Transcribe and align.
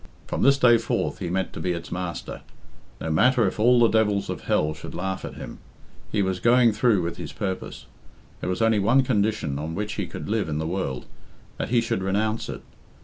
From 0.25 0.41
this 0.41 0.57
day 0.57 0.79
forth 0.79 1.19
he 1.19 1.29
meant 1.29 1.53
to 1.53 1.59
be 1.59 1.73
its 1.73 1.91
master. 1.91 2.41
No 2.99 3.11
matter 3.11 3.45
if 3.45 3.59
all 3.59 3.79
the 3.79 3.87
devils 3.87 4.31
of 4.31 4.45
hell 4.45 4.73
should 4.73 4.95
laugh 4.95 5.23
at 5.23 5.35
him! 5.35 5.59
He 6.11 6.23
was 6.23 6.39
going 6.39 6.71
through 6.71 7.03
with 7.03 7.17
his 7.17 7.31
purpose. 7.33 7.85
There 8.39 8.49
was 8.49 8.63
only 8.63 8.79
one 8.79 9.03
condition 9.03 9.59
on 9.59 9.75
which 9.75 9.93
he 9.93 10.07
could 10.07 10.27
live 10.27 10.49
in 10.49 10.57
the 10.57 10.65
world 10.65 11.05
that 11.57 11.69
he 11.69 11.81
should 11.81 12.01
renounce 12.01 12.49
it. 12.49 12.63